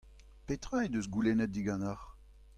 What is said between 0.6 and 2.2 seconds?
he deus goulennet diganeoc'h?